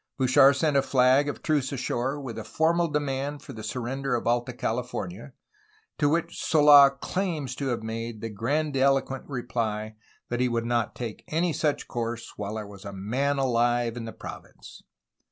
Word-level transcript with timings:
Bouchard 0.17 0.55
sent 0.55 0.75
a 0.75 0.81
flag 0.81 1.29
of 1.29 1.43
truce 1.43 1.71
ashore 1.71 2.19
with 2.19 2.35
a 2.39 2.43
formal 2.43 2.87
demand 2.87 3.43
for 3.43 3.53
the 3.53 3.61
surrender 3.61 4.15
of 4.15 4.25
Alta 4.25 4.51
California, 4.51 5.33
to 5.99 6.09
which 6.09 6.43
Sola 6.43 6.89
claims 6.89 7.53
to 7.57 7.67
have 7.67 7.83
made 7.83 8.19
the 8.19 8.29
gran 8.29 8.71
diloquent 8.73 9.25
reply 9.29 9.95
that 10.29 10.39
he 10.39 10.49
would 10.49 10.65
not 10.65 10.95
take 10.95 11.23
any 11.27 11.53
such 11.53 11.87
course 11.87 12.33
^Vhile 12.35 12.55
there 12.55 12.65
was 12.65 12.83
a 12.83 12.91
man 12.91 13.37
alive 13.37 13.95
in 13.95 14.05
the 14.05 14.11
province. 14.11 14.81